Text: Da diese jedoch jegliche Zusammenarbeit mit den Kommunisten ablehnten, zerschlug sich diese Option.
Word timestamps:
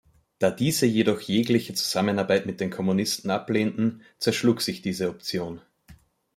Da 0.39 0.49
diese 0.49 0.87
jedoch 0.87 1.19
jegliche 1.21 1.75
Zusammenarbeit 1.75 2.47
mit 2.47 2.59
den 2.59 2.71
Kommunisten 2.71 3.29
ablehnten, 3.29 4.01
zerschlug 4.17 4.61
sich 4.63 4.81
diese 4.81 5.09
Option. 5.09 5.61